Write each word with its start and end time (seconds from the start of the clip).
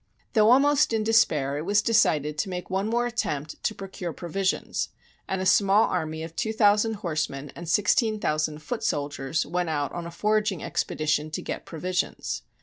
Though 0.33 0.49
almost 0.49 0.93
in 0.93 1.03
despair, 1.03 1.59
it 1.59 1.61
was 1.61 1.83
decided 1.83 2.35
to 2.39 2.49
make 2.49 2.71
one 2.71 2.87
more 2.87 3.05
attempt 3.05 3.61
to 3.63 3.75
procure 3.75 4.11
provisions; 4.13 4.89
and 5.27 5.41
a 5.41 5.45
small 5.45 5.83
army 5.87 6.23
of 6.23 6.35
two 6.35 6.53
thousand 6.53 6.93
horsemen 6.95 7.51
and 7.55 7.69
sixteen 7.69 8.19
thou 8.19 8.37
sand 8.37 8.63
foot 8.63 8.83
soldiers 8.83 9.45
went 9.45 9.69
out 9.69 9.91
on 9.91 10.07
a 10.07 10.09
foraging 10.09 10.61
expedi 10.61 11.07
tion 11.07 11.29
to 11.29 11.43
get 11.43 11.67
provisions. 11.67 12.41